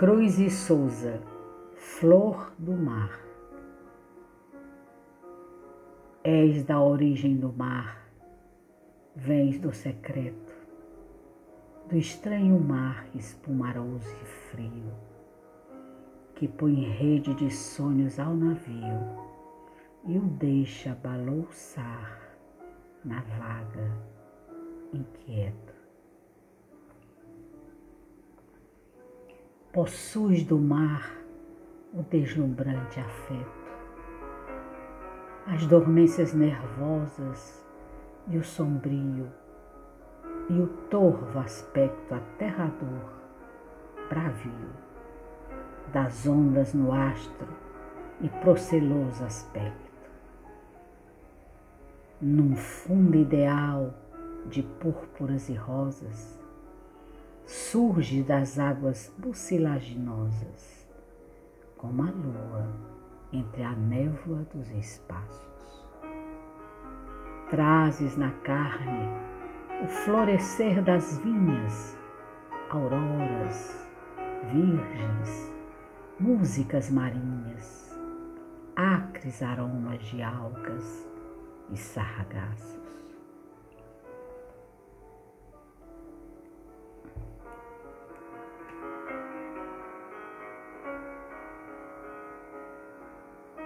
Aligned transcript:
Cruz 0.00 0.38
e 0.38 0.48
Souza, 0.48 1.20
Flor 1.74 2.54
do 2.58 2.72
Mar. 2.72 3.20
És 6.24 6.62
da 6.64 6.80
origem 6.80 7.36
do 7.36 7.52
mar, 7.52 8.10
vens 9.14 9.58
do 9.58 9.74
secreto, 9.74 10.54
do 11.86 11.98
estranho 11.98 12.58
mar 12.58 13.06
espumaroso 13.14 14.08
e 14.22 14.24
frio, 14.24 14.94
que 16.34 16.48
põe 16.48 16.76
rede 16.76 17.34
de 17.34 17.50
sonhos 17.50 18.18
ao 18.18 18.34
navio 18.34 19.00
e 20.06 20.16
o 20.16 20.22
deixa 20.22 20.94
balouçar 20.94 22.38
na 23.04 23.20
vaga 23.20 23.92
inquieto. 24.94 25.79
Possuis 29.72 30.42
do 30.42 30.58
mar 30.58 31.16
o 31.94 32.02
deslumbrante 32.02 32.98
afeto, 32.98 33.70
as 35.46 35.64
dormências 35.64 36.34
nervosas 36.34 37.64
e 38.26 38.36
o 38.36 38.42
sombrio 38.42 39.28
e 40.48 40.60
o 40.60 40.66
torvo 40.66 41.38
aspecto 41.38 42.12
aterrador, 42.12 43.12
bravio, 44.08 44.70
das 45.92 46.26
ondas 46.26 46.74
no 46.74 46.92
astro 46.92 47.48
e 48.20 48.28
proceloso 48.28 49.22
aspecto. 49.22 50.10
Num 52.20 52.56
fundo 52.56 53.16
ideal 53.16 53.94
de 54.46 54.64
púrpuras 54.64 55.48
e 55.48 55.54
rosas, 55.54 56.39
surge 57.50 58.22
das 58.22 58.60
águas 58.60 59.12
bucilaginosas, 59.18 60.88
como 61.76 62.04
a 62.04 62.10
lua 62.12 62.68
entre 63.32 63.64
a 63.64 63.72
névoa 63.72 64.46
dos 64.54 64.70
espaços. 64.70 65.84
Trazes 67.50 68.16
na 68.16 68.30
carne 68.44 69.08
o 69.82 69.88
florescer 69.88 70.80
das 70.84 71.18
vinhas, 71.18 71.98
auroras, 72.70 73.84
virgens, 74.52 75.52
músicas 76.20 76.88
marinhas, 76.88 77.98
acres 78.76 79.42
aromas 79.42 80.00
de 80.02 80.22
algas 80.22 81.04
e 81.72 81.76
sargaços. 81.76 82.79